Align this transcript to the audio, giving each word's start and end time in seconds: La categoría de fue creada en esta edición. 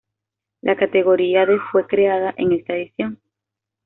La 0.63 0.75
categoría 0.75 1.45
de 1.45 1.59
fue 1.71 1.85
creada 1.85 2.33
en 2.35 2.53
esta 2.53 2.73
edición. 2.73 3.21